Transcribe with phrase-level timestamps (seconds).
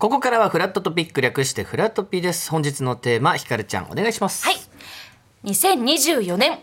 [0.00, 2.50] ここからはフラットトピック略してフラトピです。
[2.50, 4.46] 本日のテーマひかるちゃんお願いします。
[4.46, 4.56] はい。
[5.44, 6.58] 2024年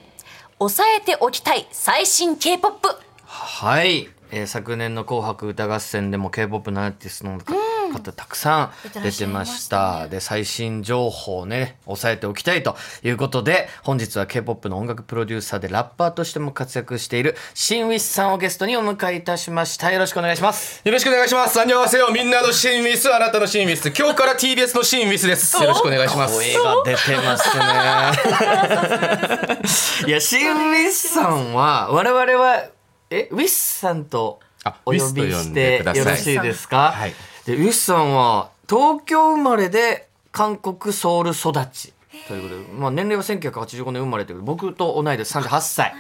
[0.58, 2.88] 抑えておきたい最新 K-POP
[3.26, 7.38] はい、えー昨年の紅白歌合戦でも K-POP のアーティストの
[7.92, 21.58] 方たくさん出てましたで最新情報をね抑えておきたいということで本日は K-POP の音楽プロデューサーでラッパーとしても活躍しているシンウィスさんをゲストにお迎えいたしましたよろしくお願いしますよろしくお願いします。
[21.58, 22.12] こんにちは。
[22.12, 23.90] みんなのシンウィス、あなたのシンウィス。
[23.90, 25.62] 今日から TBS のシンウィスです。
[25.62, 26.38] よろしくお願いします。
[26.38, 27.64] 声が出てますね
[30.08, 32.66] いやシンウィスさんは我々は
[33.10, 37.14] えウィスさんとあお呼びしてでくださいよろしいですか、はい
[37.48, 41.94] でウィスさんは東京生まれで韓国ソウル育ち
[42.28, 45.94] ということで、まあ、年齢は1985年生まれという僕と同い年38歳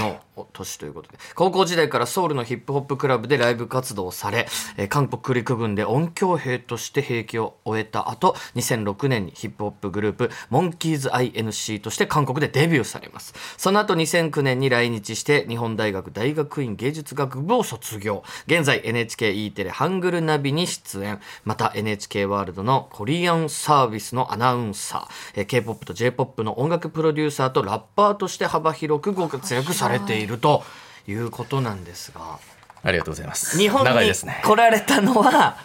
[0.00, 0.20] の
[0.52, 1.18] 年ということで。
[1.34, 4.46] 高校時代からソウルのヒップホップクラブでライブ活動をされ、
[4.76, 13.34] えー韓国陸軍で音響兵として兵役を終えた後2006年にヒップホップグループモンキーズ INC として韓国でデビューされます。
[13.56, 18.22] その後2009年に来日して日本大学大学院芸術学部を卒業。
[18.46, 21.20] 現在 NHKE テレハングルナビに出演。
[21.44, 25.08] また NHK ワールドのコリアンサービスのアナウンサー。
[25.36, 30.23] えー K-POP と J-POP の音楽プロデューサーとラッパーとして幅広くご活躍されている。
[30.38, 30.64] と
[31.06, 32.38] いうことなんですが
[32.82, 33.58] ありがとうございます。
[33.58, 34.42] 日本に長いですね。
[34.44, 35.56] 来られたのは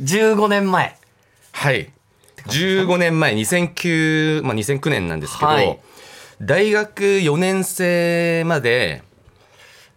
[0.00, 0.96] 15年前
[1.52, 1.90] はい。
[2.46, 5.78] 15年前、2009、まあ、2009年なんですけど、はい
[6.42, 9.02] 大学4年生まで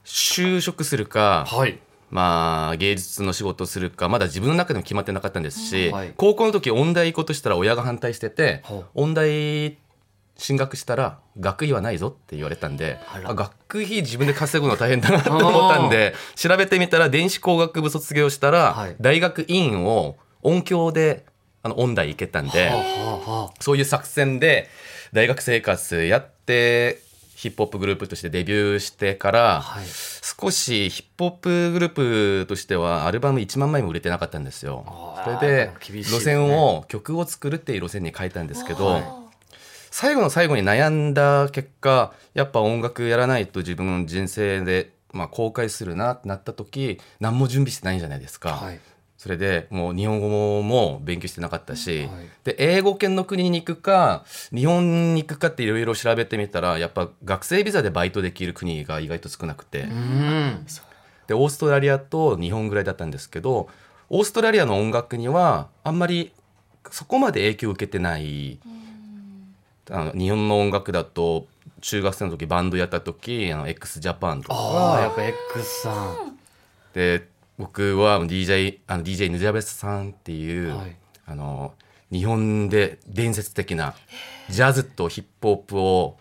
[0.06, 1.80] 就職するか、はい
[2.12, 9.78] まあ、芸術の仕事をするかまだ自分の中でも決まってなかったんですし、はい高校の時音大行こうとしたら親が反対してて音大
[10.38, 18.96] 進学したら学費はないぞって言われたんで学費自分で稼ぐの大変だなと思ったんで調べてみたら電子工学部卒業したら、はい。
[19.02, 21.26] 大学院を音響で
[21.64, 22.72] あの音大行けたんで。
[23.60, 24.70] そういう作戦で
[25.12, 27.02] 大学生活やって
[27.36, 29.86] ヒップホップグループとしてデビューしてから、はい。
[29.86, 34.86] 少しヒップホップグループとしてはアルバム1万枚も売れてなかったんですよ。
[35.24, 39.27] それで路線を曲を作るっていう路線に変えたんですけど、はい
[39.92, 48.54] 最後の最後に悩んだ結果やっぱ音楽やらないと自分の人生で、まあ、公開するなってなった時何も準備してないんじゃないですか。
[48.54, 48.80] はい。
[49.18, 52.10] それでもう日本語も勉強してなかったし、はい。
[52.44, 60.66] で英語圏の国に行くか日本に行くかっていろいろ調べてみたらやっぱ学生ビザでバイトできる国が意外と少なくて、うん。
[61.26, 63.68] でオーストラリアと日本ぐらいだったんですけど
[64.10, 66.32] オーストラリアの音楽にはあんまり
[66.92, 68.60] そこまで影響を受けてない、
[69.90, 71.48] あの日本の音楽だと
[71.82, 74.56] 中学生の時バンドやった時あの x ジャパンとか。
[74.56, 76.38] ああやっぱ X さん。
[76.94, 77.28] で
[77.58, 80.96] 僕は DJ, あの DJ ヌジャベスさんっていう、はい。
[81.26, 81.74] あの
[82.12, 83.94] 日本で伝説的な
[84.50, 86.18] ジャズとヒップホップを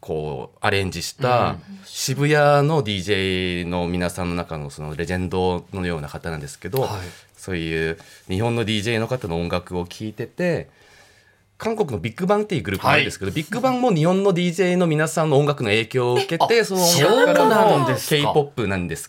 [0.00, 6.90] こうアレンジした渋谷の DJ の皆さんの中のそのレジェンドのような方なんですけど、はい。
[7.36, 7.98] そういう
[8.28, 10.68] 日本の DJ の方の音楽を聴いてて
[11.58, 19.08] 韓国のビッグバンっていうグループがあるんですけど、ビッグバンも日本の DJ の皆さんの音楽の影響を受けてあその音楽からの K-POP なんです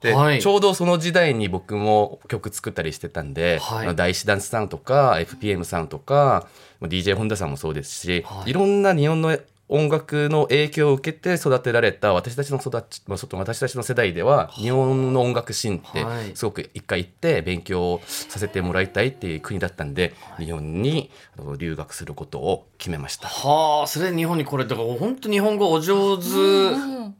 [0.00, 0.42] で、はい。
[0.42, 3.96] ちょうどその時代に僕も曲作ったりしてたんで、はい。
[3.96, 6.46] 大師ダンスさんとか FPM さんとか
[6.82, 8.50] DJ 本田さんもそうですし、はい。
[8.50, 9.36] い、ろんな日本の
[9.68, 16.26] 音楽の影響を受けて育てられた私たちの育ち、まあ、そ私たちの世代では日本の音楽シーンはい。
[16.26, 21.10] ってすごく一回行って勉強させてもらいたいっていう国だったんで日本に
[21.58, 23.26] 留学することを決めました。
[23.28, 26.24] はあそれで日本にこれだから本当日本語お上手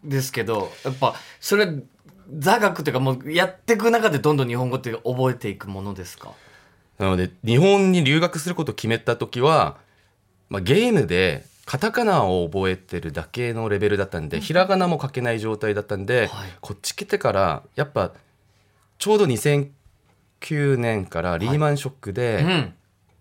[0.05, 1.69] ですけどやっぱそれ
[2.39, 6.33] 座学っていうかもうやっていく中でどんどん日本語って覚えていくものですか？
[6.99, 9.78] なので日本に留学することを決めた時は、
[10.49, 16.51] まあ、ゲームでカタカナを覚えてるだけのレベルだったんで、ひらがなも書けない状態だったんで、はい。
[16.60, 18.13] こっち来てからやっぱ
[18.98, 22.74] ちょうど2009年からリーマンショックでうん。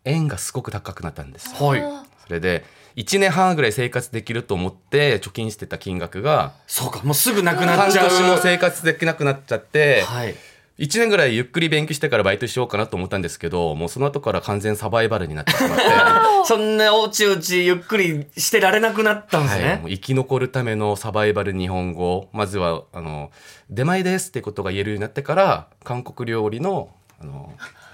[0.06, 1.56] 円がすごく高くなったんです。
[1.56, 1.82] はい。
[2.24, 2.64] それで
[2.96, 8.10] 1年半ぐらい生活できると思って貯金してた金額がそうかもうすぐなくな半っちゃう。
[8.10, 10.36] 年も生活できなくなっちゃって、はい
[10.78, 15.84] 1年ぐらいゆっくり勉強してからバイトしようかなと思ったんですけどもうその後から完全サバイバルになってしまって、
[16.46, 22.30] そんなおちおちゆっくりしてられなくなったんですはい、ねもう生き残るためのサバイバル日本語。
[22.34, 23.32] まずはあの
[23.70, 26.90] 「出前です」ってことが言えるようになってから韓国料理の
[27.22, 27.54] あの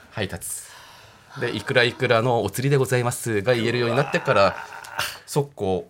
[0.09, 0.47] 配達。
[1.39, 4.55] で「いくらいくらのお釣りでございます」が言えるようになってから
[5.25, 5.87] 速攻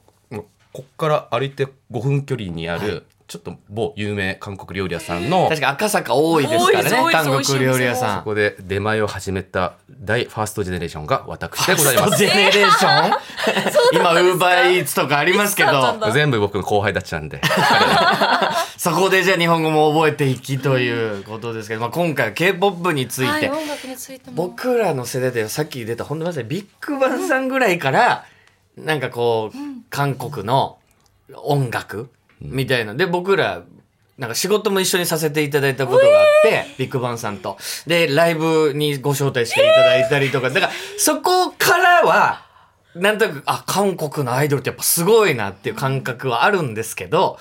[0.73, 8.17] こっから歩いて5分距離にある、ちょっと某有名韓国料理屋さんの確か赤坂多いですからね韓国料理屋さん。
[8.17, 12.17] そこで出前を始めた大ファーストジェネレーションが私でございます。
[12.17, 13.13] ジェネレーション？
[13.93, 16.11] 今ウーバーイーツとかありますけど。
[16.11, 17.39] 全部僕の後輩たちなんで。
[18.75, 24.47] そこでじゃあ日本語も覚えていきということですけど、まあ、今回は k p o p について、はい音楽についても。
[24.47, 28.25] 僕らの世代ではさっき出た本当まさにビッグバンさんぐらいから、
[28.75, 29.57] なんかこう、
[29.89, 30.79] 韓国の
[31.45, 32.09] 音楽
[32.41, 32.93] みたいな。
[32.95, 33.63] で僕ら
[34.17, 37.57] なんか仕事も一緒にさせていただいたことがあって、ビッグバンさんと。
[37.87, 42.45] でライブにご招待していただいたりとか、だからそこからは
[42.95, 47.39] なんとなくあ韓国のアイドルってやっぱすごいなっていう感覚はあるんですけど、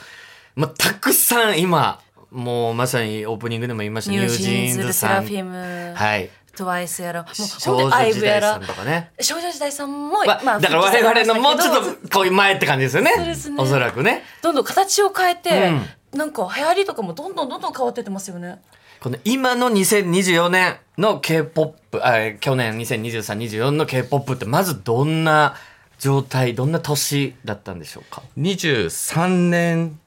[0.54, 2.00] まあ、たくさん今
[2.30, 9.10] もうまさにオープニングでも言いましたニュージーンズニュでセラフィム、はいトワイスやらもう少女イブやら時代さんとかね。
[9.20, 13.12] 少女時代さんも、まあ、だから我々のもうちょっとこういう前って感じですよね。
[13.16, 14.22] そうですねおそらくね。
[14.42, 15.72] どんどん形を変えて、
[16.12, 18.60] なんか流行りとかもどんどんどんどん変わってってますよね
[19.00, 25.54] この今の2024年の K-POP、あ去年2023、24の K-POP ってまずどんな
[25.98, 29.98] 状態、どんな年だったんでしょうか？23年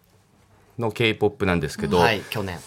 [0.77, 2.59] の k p o p なんですけど、はい、去年。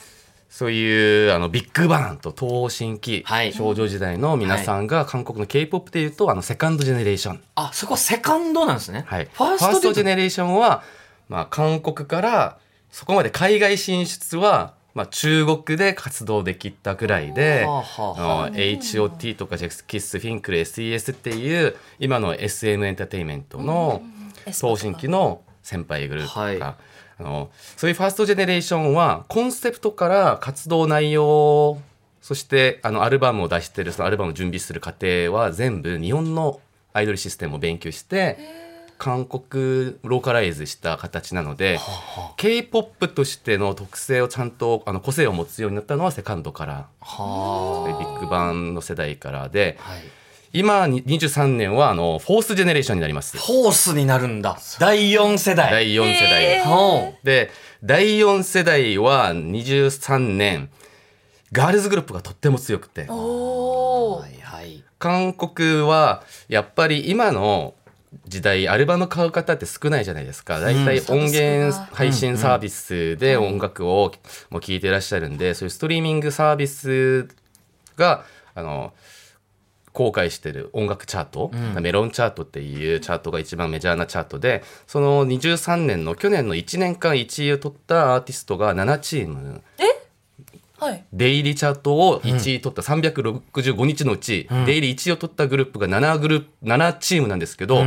[0.57, 3.53] そういうあのビッグバンと東方神起、はい。
[3.53, 9.05] 少女時代の皆さんが韓国の k p o p でいうとあのセカンドジェネレーション、あ、そこはセカンドなんですね。
[9.07, 10.83] はい、ファーストでジェネレーションは、
[11.29, 12.59] まあ、韓国から
[12.91, 24.01] そこまで海外進出は、まあ、中国で活動できたぐらいで、はあはあ HOT とかジェスキッスフィンクル SES っていう今の SM エンターテインメントの
[24.47, 31.79] 東進期の先輩グループとか、はいあのそういうファーストジェネレーションはコンセプトから活動内容
[32.21, 36.61] そしてあのアルバムを出してるそのアルバムを準備する過程は全部日本の
[36.93, 38.39] アイドルシステムを勉強して
[38.99, 41.79] 韓国ローカライズした形なので
[42.37, 49.93] k p o p としての特性をちゃんとあの個性を持つようになったのはセカンドからはビッグバンの世代からであ。
[49.93, 50.01] はい。
[50.53, 53.37] 今に23年はあのフォースジェネレーションになります。
[53.39, 54.59] ホースになるんだ。
[54.79, 55.71] 第4世代。
[55.71, 57.51] 第4世代、ほうで
[57.85, 60.71] 第4世代は23年。
[61.53, 63.07] ガールズグループがとっても強くて。
[63.09, 64.83] おおはいはい。
[64.99, 67.75] 韓国はやっぱり今の
[68.27, 70.59] 時代アルバム買う方って少ないじゃないですか。
[70.59, 74.13] 大体音源配信サービスで音楽を
[74.51, 77.29] もう聴いてらっしゃるんでそういうストリーミングサービス
[77.97, 78.93] があの
[79.97, 81.51] 公開してる音楽チャート、
[81.81, 89.63] メロンチャートっていうチャートが一番メジャーなチャートでその23年の去年の1年間1位を取ったアーティストが7チーム。
[90.79, 91.03] はい。
[91.11, 97.83] デイリーチャートを1位取った365日のうち、デイリー1位を取ったグループが7グループ7チームなんですけど、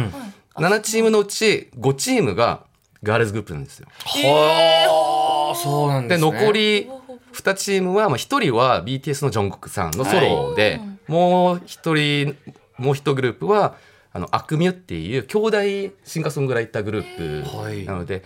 [0.56, 2.64] 7チームのうち5チームが
[3.04, 3.88] ガールズグループなんですよ。
[4.04, 6.32] はあ、そうなんでですね。
[6.32, 6.90] 残り
[7.34, 13.76] 2チームは、まあ、1人は BTS のジョングクさんのソロで、もう1人もう1グループは
[14.14, 17.82] あのアクミュっていう兄弟シンガーソングライターグルーはい。
[17.82, 18.24] プなので、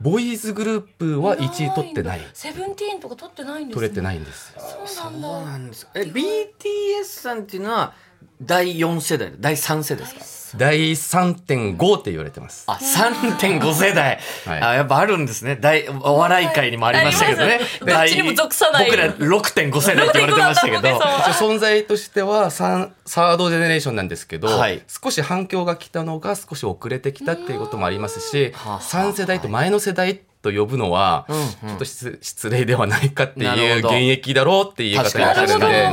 [0.00, 2.20] ボーイズグループは1位取ってない。
[2.32, 4.62] セブンティーンとか取ってないんです、ね、取れてないんですよ。
[4.86, 5.28] そうなんだ。
[5.28, 5.88] そうなんです。
[5.94, 7.94] え BTS さんっていうのは
[8.42, 10.45] 第4世代第3世代ですか？
[10.56, 12.64] 第3.5って言われてます。
[12.66, 14.60] あ3.5世代、はい。
[14.62, 15.56] あやっぱあるんですね。
[15.56, 17.60] 大お笑い界にもありましたけどね。
[17.80, 18.86] どっちにも属さない。
[18.86, 20.78] 僕ら6.5世代って言われてましたけど。
[20.78, 24.82] 6.5だったもんね一応存在としてはサンサードジェネレーションなんですけど、はい。
[24.88, 35.90] 少し反響が来たのが少し遅れてきたっていうこともありますしはあ3世代と前の世代と呼ぶのはちょっと失失礼ではないかっていう現役だろうっていう言い方があるので、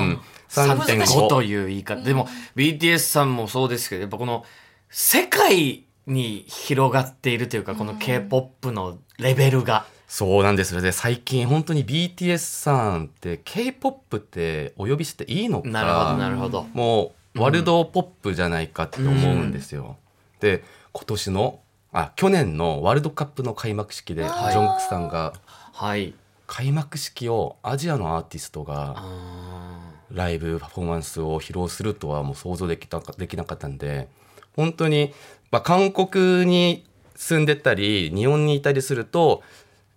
[0.54, 4.46] 3.5 3.5という言い方、でも BTS さんもそうですけどやっぱこの
[4.90, 10.82] 世界に広がっているというかこの k p o p のレベルが、そうなんですよ。
[10.82, 15.70] ね最近本当に BTS さんって k p o p ってお呼びしていいのか。
[15.70, 19.98] なるほどなるほど、もうワルドポップじゃないかって思うんですよ。
[20.40, 21.60] で今年の
[21.92, 25.34] あ去年のワールドカップの開幕式でジョングクさんが
[25.74, 26.14] はい
[26.54, 34.08] 開幕式をアジアのアーティストがあライブパフォーマンスを披露するとはもう想像できたかできなかったんで
[34.56, 35.12] 本当に、
[35.50, 39.42] まあ、韓国に住んでたり日本にいたりすると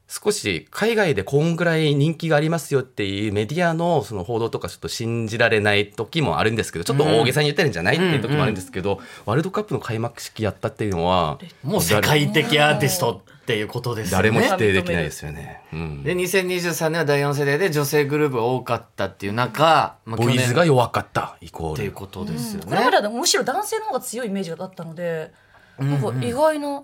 [0.09, 14.31] 少し海外でこんぐらい人気がありますよっていうメディアのその報道とかちょっと信じられない時もあるんですけどちょっと大げさに言ってるんじゃないっていう時もあるんですけど、ワールドカップの開幕式やったっていうのはーもう世界的アーティストっていうことですよね。
[14.31, 15.61] 誰も否定できないですよね。
[15.73, 16.03] うん。
[16.03, 21.97] で2023年は第4世代で女性グループが多かったっていう中、まあ、ボイズが弱かったイコっていうール。
[21.97, 22.91] ことですよこれまね。
[22.91, 25.33] ではむしろ男性の方が強いイメージがあったので、
[25.79, 26.83] なんか意外な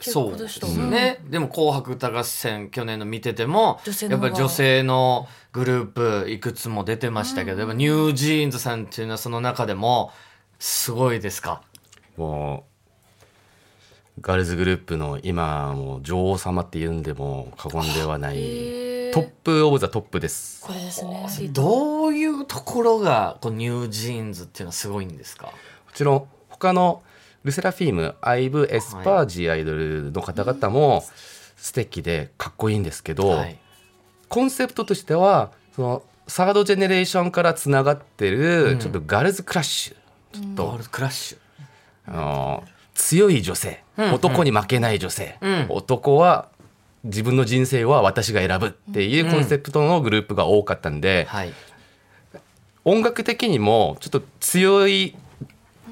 [0.00, 4.26] そうですね、でも「紅白歌合戦」去年の見てても女性の方が。
[4.28, 10.12] やっぱり女性のグループいくつも出てましたけど、やっぱニュージーンズさんっていうのはその中でも
[10.58, 11.62] すごいですか？
[12.16, 12.71] もう
[14.20, 18.36] ガールズグループの今もう女王様って言うんでも過言ではない
[19.12, 20.62] top of the top です。
[20.62, 21.48] これですね。
[21.48, 25.46] どういうところがこうニュージーンズっていうのはすごいんですか？
[25.46, 25.52] も
[25.94, 27.02] ちろん他の
[27.42, 31.02] ルセラフィームアイブエスパージアイドルの方々も
[31.56, 33.58] 素敵でかっこいいんですけど、はい。
[34.28, 39.94] コンセプトとしてはそのthird generation からつながってる、ちょっと girls crush。
[40.32, 41.38] ちょっと、 girls crush。
[42.06, 44.12] あの強い女性、うん。
[44.14, 45.66] 男に負けない女性、うん。
[45.68, 46.48] 男は
[47.04, 51.52] 自分の人生は私が選ぶっていうコンセプトのグループが多かったんで、はい。
[52.84, 55.16] 音楽的にもちょっと強い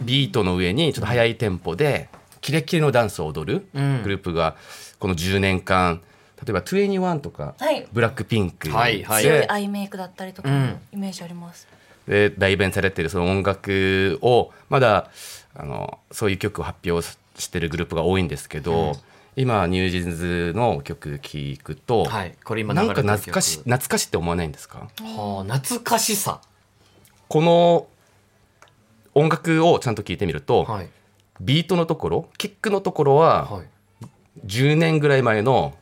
[0.02, 2.08] ビートの上にちょっと速いテンポで
[2.40, 4.02] キレッキレのダンスを踊るうん。
[4.02, 4.56] グループが
[4.98, 6.00] この10年間
[6.44, 7.86] 例えば2NE1とか、はい。
[7.92, 9.22] ブラックピンクで、はいはい。
[9.22, 10.48] 強いアイメイクだったりとか
[10.90, 11.68] イメージあります、
[12.08, 15.10] で代弁されてるその音楽をまだ
[15.54, 18.92] あのそういう曲を発表してるグループが多いんですけど、
[19.36, 24.88] 今ニュージーンズの曲聴くと、はいこれ今なんか懐かし懐かしいって思わないんですか？
[25.00, 26.40] はあ懐かしさ。
[27.28, 27.86] この
[29.14, 30.88] 音楽をちゃんと聴いてみると、はい。
[31.40, 33.66] ビートのところキックのところははい。
[34.46, 35.74] 10年ぐらい前の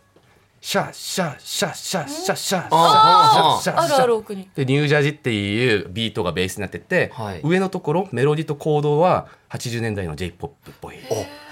[0.60, 10.96] シャシャシャシャシャシャシャあーシャシャあるある奥にでニュージャージっていうビートがベースになってて、はい上のところメロディとコードは80年代の j p o p っぽい。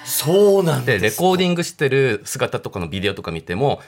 [0.04, 3.80] そうなんででレコーディングしてる姿とかのビデオとか見ても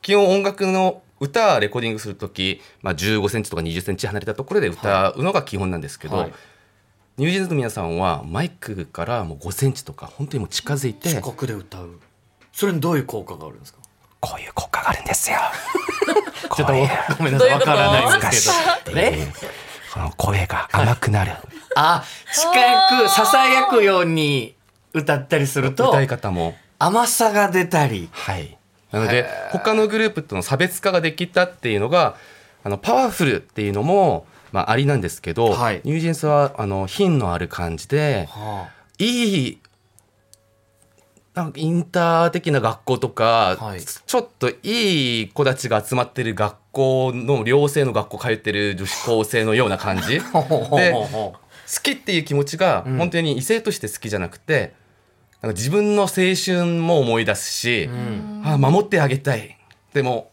[0.00, 6.32] 基本音楽の歌レコーディングする時、まあ、15センチとか20センチ離れたところで歌うのが基本なんですけど、はい
[7.18, 11.98] ニュージーランズの皆さんはマイクからもう5センチとか本当にもう近づいて近くで歌う
[12.52, 13.80] それにどういう効果があるんですか
[14.20, 15.38] こういう効果があるんですよ。
[16.56, 16.72] ちょっと
[17.18, 18.50] ごめんなさいわからないんです
[18.84, 18.96] けど。
[18.96, 19.10] ね。
[19.10, 19.32] ね
[19.92, 21.32] その声が甘くなる。
[21.76, 24.54] あ近くささやくように
[24.92, 26.56] 歌ったりすると歌い方も。
[26.78, 28.08] 甘さが出たり。
[28.12, 28.56] はい。
[28.92, 32.16] なので他のグループとの差別化ができたっていうのが
[32.64, 35.80] あのパワフルっていうのも、まあ、ありなんですけど、はい。
[35.84, 39.58] ニュージーンズはあの品のある感じではいい
[41.38, 43.80] なんかインター的な学校とか、はい。
[43.80, 50.18] ちょっといい子たちが集まってる学校の寮生の学校通ってる女子高生のような感じ。
[50.18, 51.34] であ好
[51.82, 52.96] きっていう気持ちがうん。
[52.98, 54.74] 本当に異性として好きじゃなくて、
[55.40, 58.42] なんか自分の青春も思い出すし、うん。
[58.44, 59.56] あ守ってあげたい。
[59.94, 60.32] でも、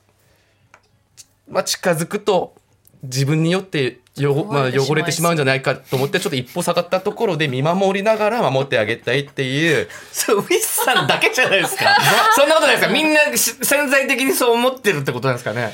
[1.47, 2.55] まあ、近づくと
[3.03, 9.87] 自分によってよ、まあ、汚れてしまうんじゃないかと思ってちょっと一歩下がったところで見守りながら守ってあげたいっていう。
[10.11, 11.95] そうウィスさんだけじゃないですか。
[12.35, 12.93] そんなことないですか。
[12.93, 15.73] みんなし潜在的にそう思ってるってことなんですかね。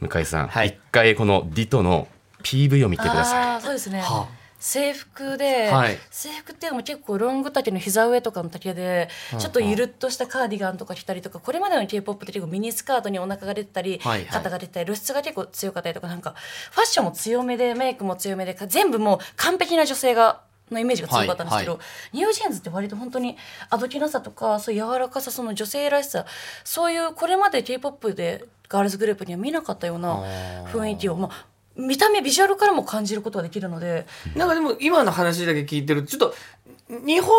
[0.00, 0.68] 向井さん、はい。
[0.68, 2.08] 一回このディトの
[2.42, 3.62] PV を見てください。
[3.62, 4.26] そうですね、は
[4.60, 5.98] 制服で、はい。
[6.10, 14.26] 制服っていうのも結構ロング丈の膝上とかの丈でちょっとゆるっとしたカーディガンとか着たりとかこれまでの k p o p って結構ミニスカートにお腹が出てたり、はいはい。
[14.26, 16.34] 肩が出てたり露出が結構強かったりとかなんか
[16.72, 21.80] ファッションも強めでメイクも強めでか全部もう完璧な女性がのイメージが強かったんですけど、はい
[22.12, 23.36] ニュージーンズって割と本当に
[23.70, 26.26] あどけなさとかそう柔らかさその女性らしさ
[26.64, 30.22] そういうこれまで k p o p でガールズグループには見なかったような
[30.72, 31.46] 雰囲気を、まあ、
[31.80, 34.06] 見た目ビジュアルからも感じることができるので。
[34.36, 36.34] なんかでも今の話だけ聞いてるとちょっと
[37.06, 37.34] 日本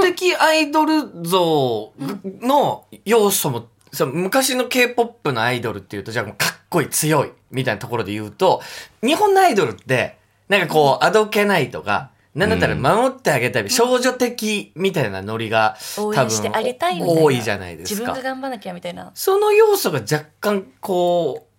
[0.00, 1.92] 的アイドル像
[2.40, 8.60] の要素も、そう昔の k p o p のアイドルっていうとじゃあもうかっこいい強いみたいなところで言うと
[9.02, 10.18] 日本のアイドルって
[10.48, 12.10] なんかこうあどけないとか。
[12.36, 21.55] なんだったら守ってあげたい、少女的みたいなノリが多応援してあげたいみたいな多いじゃないです自分かが頑張らなきゃみたいなその要素が若干こう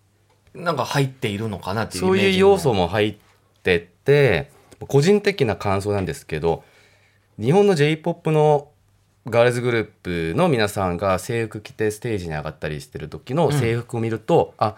[0.58, 3.16] なんか入っているのかなっていうイそういう要素も入っ
[3.64, 4.52] てて
[4.88, 6.64] 個人的な感想なんですけど
[7.40, 8.70] 日本の j p o p の
[9.28, 14.76] ガールズグループの皆さんが制服着てステージに上がったりしてる時の制服を見ると、あ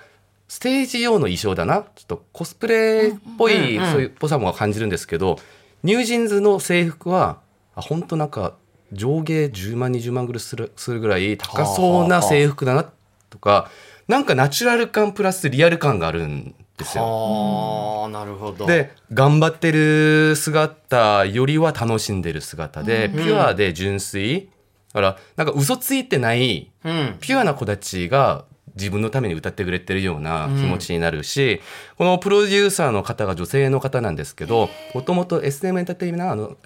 [0.47, 5.37] ステージ用の衣装だなちょっとコスプレっぽい、うんうんそういうっぽさも感じるんですけど
[5.83, 7.39] ニュージーンズの制服は
[7.75, 8.55] あ本当なんか
[8.91, 12.91] 上下10万20万ぐらいするするぐらい高そうな制服だな
[13.29, 13.69] とか
[14.09, 17.03] なんかナチュラル感プラスリアル感があるんですよ。
[17.03, 18.65] はあなるほど。
[18.65, 24.49] で頑張ってる姿よりは楽しんでる姿で、ピュアで純粋。
[24.93, 27.17] だからなんか嘘ついてないうん。
[27.21, 31.61] ピュアな子たちが自分のために歌ってくれてるような気持ちになるし、
[31.95, 36.57] このプロデューサーの方が女性の方なんですけどもともと SM エンターテイナーの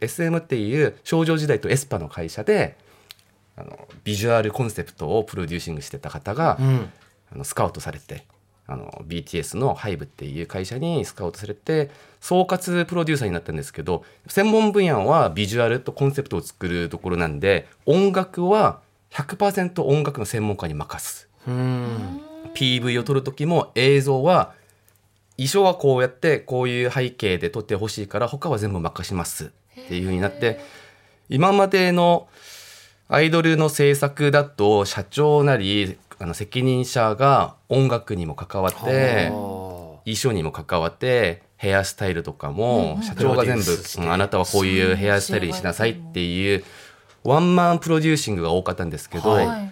[0.00, 2.76] SM っていう少女時代とエスパの会社で
[3.56, 6.90] あのビジュアルコンセプトをプロデューシングしてた方が、うん。
[7.32, 8.24] あのスカウトされて
[8.66, 11.90] あの BTS の HYBE っていう会社にスカウトされて
[12.20, 18.80] 総括プロデューサーになったんですけど専門分野はビジュアルとコンセプトを作るところなんで音楽は
[19.10, 21.28] 100%音楽の専門家に任す。
[21.48, 22.20] うん。
[22.54, 24.54] PV を撮る時も映像は
[25.36, 29.48] 衣装はこうやってこういう背景で撮ってほしいから他は全部任しますっ
[29.88, 30.60] ていう風になって
[31.28, 32.28] 今までの
[33.12, 39.30] アイドルの制作だと社長なりあの責任者が音楽にも関わってあ。
[40.04, 46.64] 衣装にも関わってヘアスタイルとかも社長が全部あなたはこういうヘアスタイルにしなさいっていう
[47.24, 49.70] one man producing が多かったんですけど、はいはい。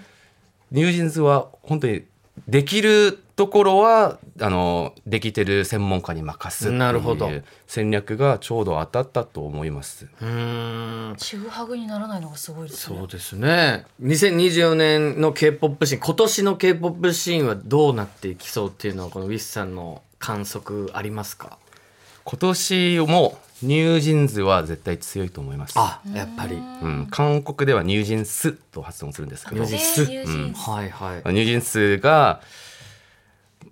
[0.72, 2.04] ニュージーンズは本当に
[2.48, 7.30] できるところはあのできてる専門家に任すなるほど。
[7.68, 10.08] 戦略がちょうど当たったと思います。
[10.20, 11.16] ーうん。
[11.16, 12.98] ちぐはぐにならないのがすごいですね。
[12.98, 13.86] そうですね。
[14.02, 21.58] 2024年の k p o p シーン今年の k p o p シーンはどうなっていきそうっていうのはこのウィスさんの観測ありますか？
[22.24, 25.74] 今年もニュージーンズは絶対強いと思います。
[25.76, 26.56] あやっぱり。
[26.56, 30.10] うん、韓国ではニュージーンスと発音するんですけど、ニニュージーンス。
[30.10, 30.90] ニュージーンズはい。
[30.90, 31.22] はい。
[31.22, 32.40] ュージーンスが、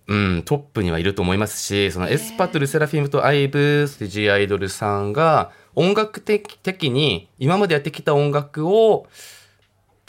[0.08, 9.06] うん、トップにはいると思いますし、そのエスパとルセラフィムとアイブ、そして G アイドルさんが音楽的的に今までやってきた音楽を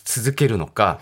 [0.03, 0.99] 続けるのか、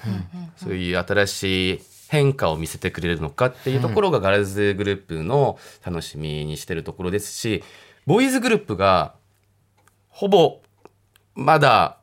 [0.56, 7.64] そういう新しい変化を見せてくれるのかっていうところがガールズグループの楽しみにしてるところですし
[8.06, 9.16] ボーイズグループが
[10.10, 10.62] ほぼ
[11.34, 11.98] まだ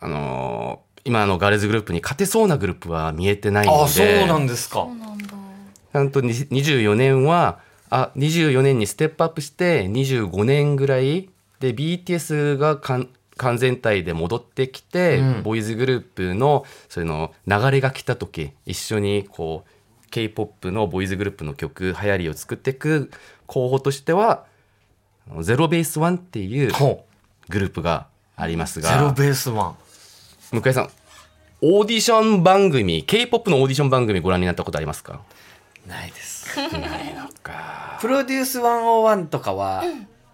[0.00, 3.82] あのー今のガールズグループに勝てそうなグループは見えてないので。
[3.82, 4.80] あそうなんですか。
[4.80, 5.26] そうなんだ。
[5.28, 11.28] ちゃんとに24年はあ24年にステップアップして25年ぐらい
[11.58, 15.42] で BTS がかん完全体で戻ってきて、うん。
[15.42, 19.70] ボーイズグループのその流れが来た時一緒にこう
[20.10, 23.10] k p o p のボーイズグループの曲流行りを作っていく
[23.46, 24.44] 候補としては
[25.40, 27.04] ゼロベースワンっていうほ
[27.48, 29.76] グループがありますうゼロがベースワン
[30.52, 30.90] 向井さん
[31.62, 35.20] オーディション番組 k p o p のオーディション番組ご覧になったことありますか？
[35.86, 36.54] ないです。
[38.00, 39.84] プロデュース101とかは、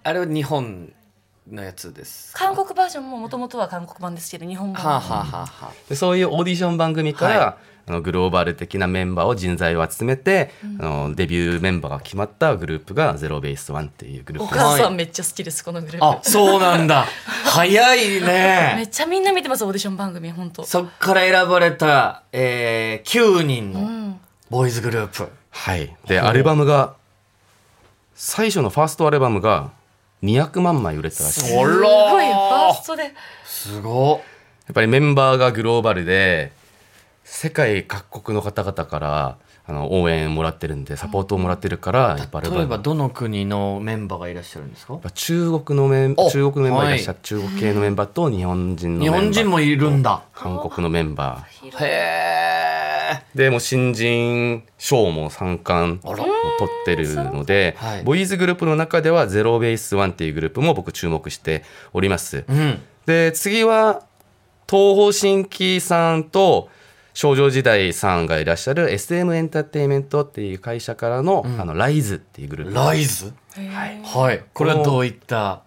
[0.03, 0.93] あれは日本
[1.51, 2.47] のやつですか？
[2.55, 4.83] 韓国バージョンももともとは韓国版ですけど日本版。
[4.85, 14.55] はあ、はあはあはあ、でそういうオーディション番組から、はあのグローバル的なメンバーを人材を集めて、あのデビューメンバーが決まったグループがゼロベースワンっていうグルーおプ。
[14.55, 14.67] です。
[14.67, 17.07] 母さんめっちゃ好きですこのグルーあプそうなんだ。
[17.47, 20.65] 早いめねっちゃみんな見てますオーディション番組本当。
[20.65, 24.21] そっから選ばれた、えー、9人のうん。
[24.51, 26.95] ボーイズグループ、はい、でアルバムが
[28.15, 29.71] 最初のファーストアルバムが
[30.23, 31.41] 200万枚売れたらしい。
[31.43, 33.13] すらごいファーストで。
[33.45, 34.23] すご
[34.73, 36.53] ぱりメンバーがグローバルで
[37.29, 39.37] 世界各国の方々から
[39.67, 45.01] あの応援もらってるんでサポートをもらってるから例えばどの国のメンバーがいらっしゃるんですか？
[45.13, 49.23] 中国のメンお中国のメンバーがいらっしゃはる、中国系のメンバーと日本人のメ日ンバー。
[49.23, 50.23] 本人もいるんだ。
[50.33, 51.85] 韓国のメンバー。
[51.85, 51.91] へ
[53.13, 58.05] えでもう新人賞も3冠も取ってるので、はい。
[58.05, 62.45] ボーイズグループの中ではゼロベースワンっていうグループも僕注目しております。
[62.47, 62.81] うん。
[63.05, 64.05] で次は
[64.71, 66.69] 東方神起さんと
[67.17, 72.75] 少女時代さんがいらっしゃる SM エンターテインメントっていう会社からの,、あのライズっていうグループ。
[72.75, 73.33] ライズ？
[73.55, 74.03] はい。
[74.05, 74.45] はい。
[74.53, 75.63] これはどういった？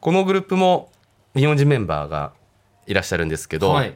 [0.00, 0.90] このグループも
[1.36, 2.32] 日本人メンバーが
[2.86, 3.94] いらっしゃるんですけど、はい。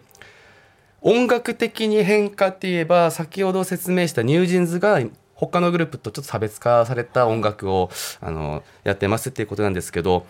[1.01, 5.01] 音楽的に変化って言えば先ほど説明したニュージーンズが
[5.33, 7.89] 他のグループとちょっと差別化された音楽を
[8.21, 10.27] あのやってますっていうことなんですけど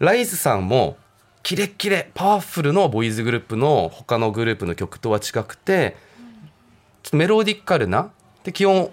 [0.00, 0.96] ライズさんも
[1.42, 5.96] キレッキレパワフルのボーイズグループの他のグループの曲とは違くて
[7.02, 8.10] ちょっとメロディカルな？
[8.44, 8.90] で基本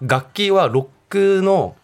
[0.00, 1.76] 楽器はロックの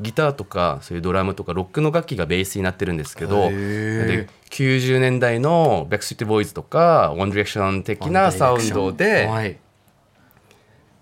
[0.00, 9.58] ギターとかそういうドラムとかロックの楽器がベースになってるんですけどで90年代のバックストリートボーイズとかワンディレクション的なサウンドではい。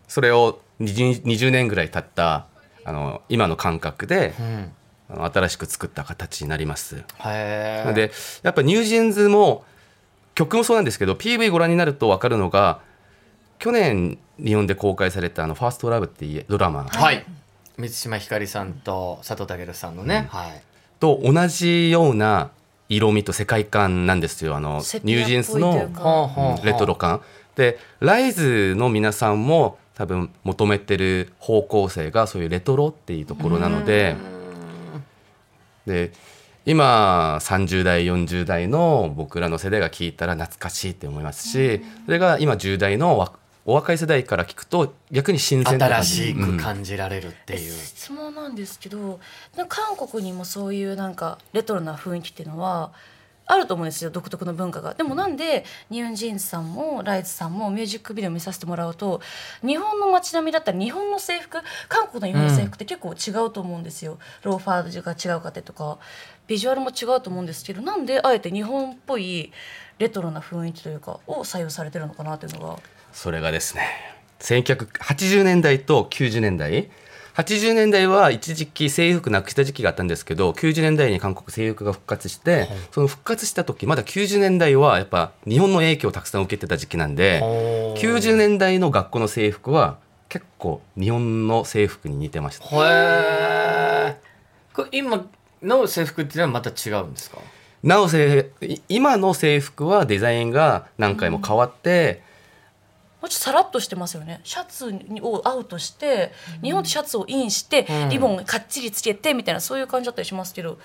[0.06, 2.46] それを 20, 20年ぐらい経った
[2.84, 4.72] あの今の感覚でうん
[5.32, 7.04] 新しく作った形になります。
[7.18, 9.64] なのでやっぱニュージーンズも
[10.34, 12.80] 曲もそうなんですけど PV ご覧になると分かるのが
[13.58, 16.84] 去年日本で公開されたあの「ファーストラブっていうドラマ。
[16.84, 17.24] はい。
[17.76, 20.62] 満島ひかりさんと佐藤健さんのね、はい。
[20.98, 22.50] と同じような
[22.88, 24.56] 色味と世界観なんですよ。
[24.56, 27.22] あのニュージーンズのレトロ感。
[27.56, 34.16] でライズの皆さんも多分求めてる方向性がそういうレトロっていうところなので
[35.86, 36.12] で
[36.66, 43.32] 今30代40代の僕らの世代が聞いたら懐かしいって思いますし、それが今10代のわ
[43.66, 49.20] お若い世代から聞くと逆に新鮮とか新しうんく感じられるっていう、質問なんですけど
[49.68, 52.92] 韓国にもそういうなんかレトロな雰囲気っていうのは
[53.50, 54.94] あると思うんですよ独特の文化が。
[54.94, 59.20] でもなんでニュージーンズさんもライズさんもミュージックビデオ見させてもらうと
[59.66, 61.58] 日本の街並みだったら日本の制服
[61.88, 65.98] 韓国の日本の制服って結構違うと思うんですよ、ローファーが違うかってとか。
[66.46, 69.52] ビジュアルも違うと思うんですけどなんであえて日本っぽい
[70.00, 72.78] レトロな雰囲気というかを採用されてるのかなというのが。
[73.12, 73.88] それがですね
[74.40, 76.90] 1980年代と90年代
[77.42, 88.00] 80年代は一時期制服なくした時期があったんですけど90年代に韓国制服が復活して、その復活した時まだ90年代はやっぱ日本の影響をたくさん受けてた時期なんでほう。
[88.00, 89.98] 90年代の学校の制服は
[90.28, 92.64] 結構日本の制服に似てました。
[92.64, 92.68] へ
[94.12, 94.16] え
[94.72, 95.26] これ今
[95.62, 97.38] の制服っていうのはまた違うんですか？
[97.82, 98.08] なお
[98.88, 102.22] 今の制服はデザインが何回も変わって、
[103.20, 104.40] もうちょっとさらっとしてますよね。
[104.44, 108.08] シャツをアウトして日本ってシャツをインして、うん。
[108.08, 110.78] リボンかっちりつけてみたいなそういう感じだったりしますけど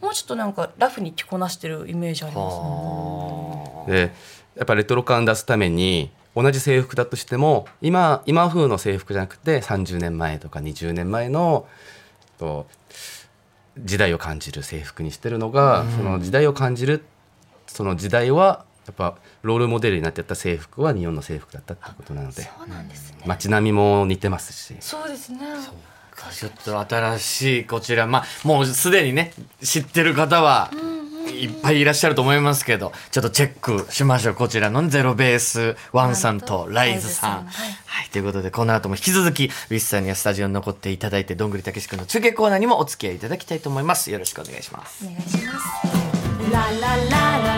[0.00, 2.62] もうちょっとなんかラフに着こなしてるイメージありますね。
[2.62, 4.12] はで
[4.56, 11.66] やっぱレトロ感出すために同じ制服だとしても今今風の制服じゃなくて30年前とか20年前の
[12.38, 12.66] と
[13.78, 17.04] 時代を感じる制服にしてるのが、その時代を感じる
[17.66, 23.18] その時代はやっぱロールモデルになってた制服は日本の制服だったってことなのでそうなんですね。
[23.26, 25.40] 街並みも似てますしそうですね。
[26.32, 30.70] ちょっと新しいこちらまあもうすでにね知ってる方は
[31.30, 37.30] いっぱいいらっしゃると思いますけどちょっとチェックしましょうこちらのゼロベースワンさんとライズさん。
[37.30, 37.44] はい
[37.86, 45.04] はい、ということでこの後も引き続きウィッさんにはスタジオに残っていただいてどんぐりたけし君の中継コーナーにもお付き合いいただきたいと思いますよろしくお願いします。
[45.04, 46.08] お願いします。
[46.50, 47.57] La la la la